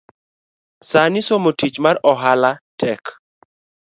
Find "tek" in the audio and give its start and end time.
2.81-3.01